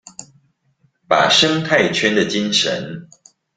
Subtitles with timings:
[1.07, 3.07] 把生態圈的精神